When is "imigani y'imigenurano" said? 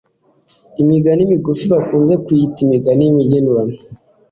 2.65-3.75